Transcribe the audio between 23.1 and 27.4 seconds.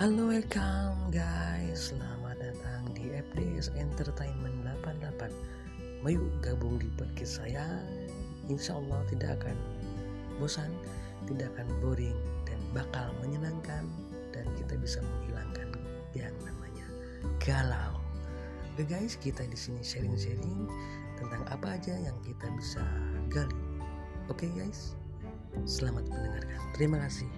gali. Oke guys Selamat mendengarkan. Terima kasih.